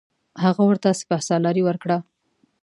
هغه 0.43 0.61
ورته 0.69 0.89
سپه 0.99 1.17
سالاري 1.27 1.61
ورکړه. 1.65 1.97